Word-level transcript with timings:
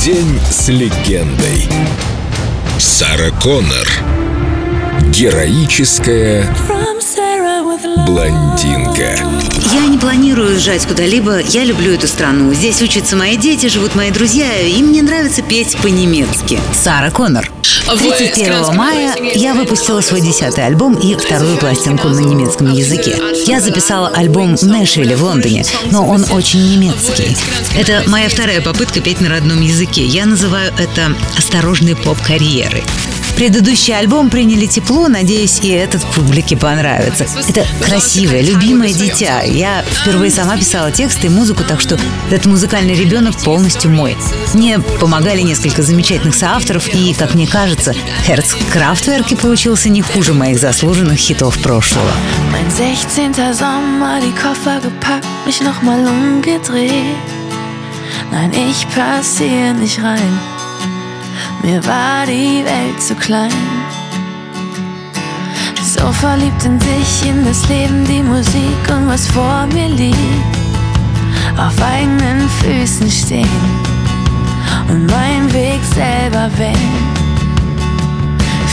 День 0.00 0.40
с 0.50 0.68
легендой. 0.68 1.68
Сара 2.78 3.30
Коннор. 3.40 3.88
Героическая 5.10 6.54
блондинка. 8.06 9.16
Я 9.72 9.86
не 9.86 9.96
планирую 9.96 10.48
уезжать 10.50 10.84
куда-либо, 10.86 11.38
я 11.38 11.64
люблю 11.64 11.92
эту 11.92 12.08
страну. 12.08 12.52
Здесь 12.52 12.82
учатся 12.82 13.16
мои 13.16 13.36
дети, 13.36 13.66
живут 13.66 13.94
мои 13.94 14.10
друзья, 14.10 14.60
и 14.60 14.82
мне 14.82 15.00
нравится 15.02 15.42
петь 15.42 15.76
по-немецки. 15.78 16.58
Сара 16.72 17.10
Коннор. 17.10 17.53
31 17.86 18.74
мая 18.76 19.14
я 19.34 19.54
выпустила 19.54 20.00
свой 20.00 20.20
десятый 20.20 20.64
альбом 20.64 20.94
и 20.94 21.14
вторую 21.14 21.58
пластинку 21.58 22.08
на 22.08 22.20
немецком 22.20 22.72
языке. 22.72 23.16
Я 23.46 23.60
записала 23.60 24.08
альбом 24.08 24.56
в 24.56 24.62
Нэшвилле 24.62 25.16
в 25.16 25.22
Лондоне, 25.22 25.64
но 25.90 26.06
он 26.06 26.24
очень 26.30 26.66
немецкий. 26.66 27.36
Это 27.76 28.02
моя 28.08 28.28
вторая 28.28 28.60
попытка 28.62 29.00
петь 29.00 29.20
на 29.20 29.28
родном 29.28 29.60
языке. 29.60 30.04
Я 30.04 30.24
называю 30.24 30.72
это 30.78 31.14
«осторожной 31.36 31.94
поп-карьеры». 31.94 32.82
Предыдущий 33.36 33.96
альбом 33.96 34.30
приняли 34.30 34.66
тепло, 34.66 35.08
надеюсь, 35.08 35.60
и 35.60 35.68
этот 35.68 36.02
публике 36.14 36.56
понравится. 36.56 37.26
Это 37.48 37.66
красивое, 37.84 38.42
любимое 38.42 38.92
дитя. 38.92 39.42
Я 39.42 39.82
впервые 39.82 40.30
сама 40.30 40.56
писала 40.56 40.92
тексты 40.92 41.26
и 41.26 41.30
музыку, 41.30 41.64
так 41.66 41.80
что 41.80 41.98
этот 42.30 42.46
музыкальный 42.46 42.94
ребенок 42.94 43.36
полностью 43.38 43.90
мой. 43.90 44.16
Мне 44.54 44.78
помогали 45.00 45.40
несколько 45.40 45.82
замечательных 45.82 46.34
соавторов, 46.34 46.88
и, 46.94 47.12
как 47.14 47.34
мне 47.34 47.46
кажется, 47.46 47.94
Herz 48.28 48.54
Kraftwerk 48.72 49.36
получился 49.36 49.88
не 49.88 50.02
хуже 50.02 50.32
моих 50.32 50.58
заслуженных 50.58 51.18
хитов 51.18 51.58
прошлого. 51.58 52.10
Mein 52.52 52.70
16. 52.70 53.34
Sommer, 53.54 54.20
die 54.20 54.32
Koffer 54.32 54.80
gepackt, 54.80 55.26
mich 55.44 55.60
nochmal 55.60 56.06
umgedreht. 56.06 57.16
Nein, 58.30 58.52
ich 58.52 58.86
passe 58.94 59.44
hier 59.44 59.72
nicht 59.74 59.98
rein. 60.02 60.53
Mir 61.64 61.82
war 61.86 62.26
die 62.26 62.62
Welt 62.62 63.00
zu 63.00 63.14
klein. 63.14 63.50
So 65.82 66.12
verliebt 66.12 66.62
in 66.62 66.78
sich, 66.78 67.26
in 67.26 67.42
das 67.42 67.66
Leben, 67.70 68.04
die 68.04 68.22
Musik 68.22 68.84
und 68.90 69.08
was 69.08 69.26
vor 69.28 69.66
mir 69.72 69.88
liegt. 69.88 70.18
Auf 71.56 71.74
eigenen 71.82 72.46
Füßen 72.60 73.10
stehen 73.10 73.48
und 74.90 75.06
meinen 75.06 75.50
Weg 75.54 75.80
selber 75.94 76.50
wählen. 76.58 77.14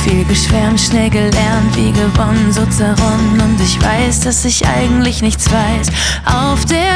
Viel 0.04 0.26
geschwärmt, 0.26 0.82
schnell 0.82 1.10
gelernt, 1.10 1.74
wie 1.76 1.94
gewonnen, 1.94 2.52
so 2.52 2.66
zerronnen. 2.66 3.40
Und 3.40 3.62
ich 3.62 3.82
weiß, 3.82 4.20
dass 4.22 4.44
ich 4.44 4.68
eigentlich 4.68 5.22
nichts 5.22 5.50
weiß. 5.50 5.88
Auf 6.26 6.66
der 6.66 6.91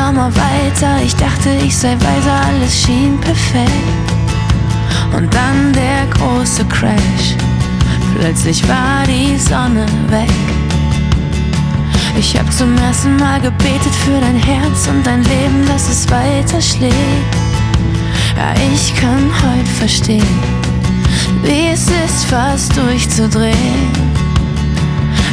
Sommer 0.00 0.34
weiter, 0.34 0.96
ich 1.04 1.14
dachte, 1.14 1.50
ich 1.62 1.76
sei 1.76 1.92
weiser, 1.92 2.40
alles 2.46 2.84
schien 2.84 3.20
perfekt. 3.20 3.70
Und 5.14 5.32
dann 5.34 5.74
der 5.74 6.06
große 6.14 6.64
Crash. 6.64 7.36
Plötzlich 8.18 8.66
war 8.66 9.04
die 9.06 9.36
Sonne 9.36 9.84
weg. 10.08 10.30
Ich 12.18 12.38
hab 12.38 12.50
zum 12.50 12.74
ersten 12.78 13.14
Mal 13.16 13.42
gebetet 13.42 13.94
für 14.02 14.18
dein 14.18 14.36
Herz 14.36 14.88
und 14.88 15.06
dein 15.06 15.22
Leben, 15.22 15.66
dass 15.66 15.90
es 15.90 16.10
weiter 16.10 16.62
schlägt. 16.62 16.94
Ja, 18.38 18.54
ich 18.72 18.94
kann 18.96 19.30
heute 19.42 19.70
verstehen, 19.78 20.38
wie 21.42 21.68
es 21.74 21.88
ist, 21.88 22.24
fast 22.24 22.74
durchzudrehen. 22.74 24.10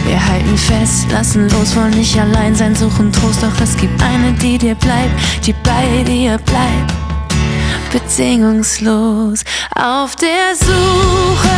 Wir 0.07 0.25
halten 0.25 0.57
fest, 0.57 1.11
lassen 1.11 1.49
los, 1.49 1.75
wollen 1.75 1.91
nicht 1.91 2.17
allein 2.17 2.55
sein, 2.55 2.73
suchen 2.73 3.11
Trost, 3.11 3.43
doch 3.43 3.61
es 3.61 3.75
gibt 3.75 4.01
eine, 4.01 4.31
die 4.31 4.57
dir 4.57 4.75
bleibt, 4.75 5.11
die 5.45 5.53
bei 5.63 6.03
dir 6.03 6.37
bleibt. 6.37 6.93
Bedingungslos 7.91 9.43
auf 9.75 10.15
der 10.15 10.55
Suche 10.55 11.57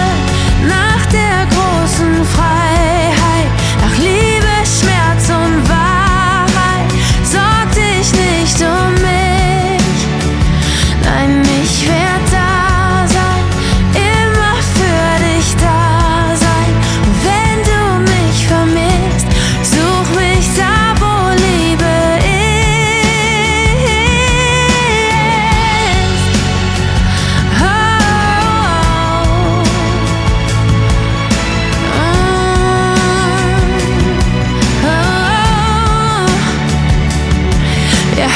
nach 0.68 1.06
der 1.12 1.46
großen 1.46 2.09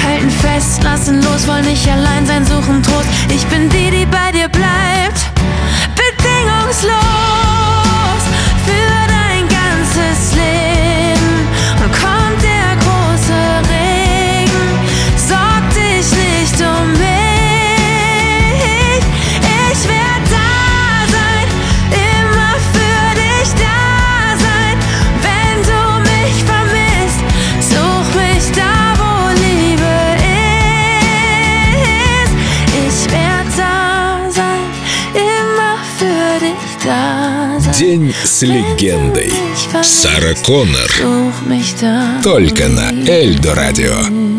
halten 0.04 0.30
fest, 0.30 0.84
lassen 0.84 1.22
los, 1.22 1.48
wollen 1.48 1.66
nicht 1.66 1.88
allein 1.90 2.26
sein, 2.26 2.46
suchen 2.46 2.82
Trost. 2.82 3.08
Ich 3.30 3.43
День 37.80 38.14
с 38.26 38.42
легендой. 38.42 39.32
Сара 39.82 40.36
Коннор. 40.44 40.92
Только 42.22 42.68
на 42.68 42.92
Эльдо 42.92 43.56
радио. 43.56 44.33